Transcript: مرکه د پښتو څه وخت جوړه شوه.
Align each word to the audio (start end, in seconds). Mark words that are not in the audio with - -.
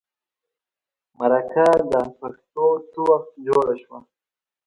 مرکه 1.17 1.67
د 1.91 1.93
پښتو 2.17 2.67
څه 2.91 2.99
وخت 3.09 3.31
جوړه 3.47 3.73
شوه. 3.81 3.97